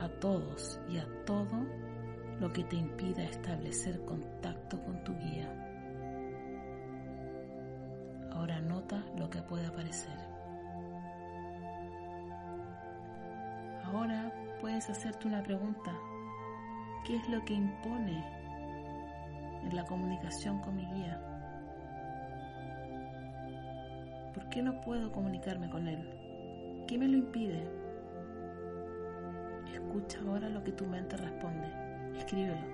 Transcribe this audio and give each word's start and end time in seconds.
a 0.00 0.08
todos 0.20 0.80
y 0.88 0.96
a 0.96 1.06
todo 1.26 1.66
lo 2.40 2.50
que 2.52 2.64
te 2.64 2.76
impida 2.76 3.24
establecer 3.24 4.02
contacto 4.06 4.82
con 4.82 5.04
tu 5.04 5.12
guía. 5.18 5.50
Ahora 8.32 8.60
nota 8.62 9.04
lo 9.18 9.28
que 9.28 9.42
puede 9.42 9.66
aparecer. 9.66 10.18
Ahora 13.84 14.32
puedes 14.62 14.88
hacerte 14.88 15.28
una 15.28 15.42
pregunta. 15.42 15.92
¿Qué 17.04 17.16
es 17.16 17.28
lo 17.28 17.44
que 17.44 17.52
impone 17.52 18.24
en 19.62 19.76
la 19.76 19.84
comunicación 19.84 20.58
con 20.60 20.74
mi 20.74 20.86
guía? 20.86 21.20
¿Por 24.32 24.48
qué 24.48 24.62
no 24.62 24.80
puedo 24.80 25.12
comunicarme 25.12 25.68
con 25.68 25.86
él? 25.86 26.84
¿Qué 26.88 26.96
me 26.96 27.06
lo 27.06 27.18
impide? 27.18 27.68
Escucha 29.70 30.18
ahora 30.26 30.48
lo 30.48 30.64
que 30.64 30.72
tu 30.72 30.86
mente 30.86 31.18
responde. 31.18 31.68
Escríbelo. 32.16 32.66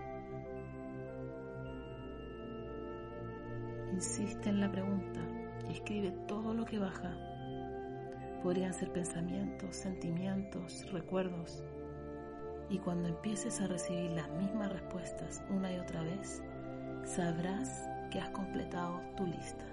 Insiste 3.93 4.49
en 4.49 4.61
la 4.61 4.71
pregunta 4.71 5.21
y 5.69 5.73
escribe 5.73 6.13
todo 6.29 6.55
lo 6.55 6.65
que 6.65 6.79
baja. 6.79 7.13
Podrían 8.45 8.73
ser 8.73 8.93
pensamientos, 8.93 9.75
sentimientos, 9.75 10.89
recuerdos. 10.93 11.65
Y 12.71 12.79
cuando 12.79 13.09
empieces 13.09 13.61
a 13.61 13.67
recibir 13.67 14.13
las 14.13 14.31
mismas 14.31 14.73
respuestas 14.73 15.43
una 15.51 15.73
y 15.73 15.79
otra 15.79 16.03
vez, 16.03 16.41
sabrás 17.05 17.83
que 18.11 18.21
has 18.21 18.31
completado 18.31 19.01
tu 19.17 19.27
lista. 19.27 19.65